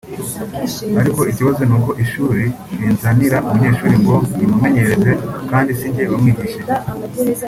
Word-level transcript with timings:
Ariko 1.01 1.21
ikibazo 1.31 1.61
ni 1.65 1.75
uko 1.77 1.91
ishuri 2.03 2.43
rinzanira 2.79 3.37
umunyeshuri 3.47 3.95
ngo 4.03 4.15
nimumenyereze 4.35 5.11
kandi 5.49 5.69
sinjye 5.79 6.03
wamwigishije 6.11 6.73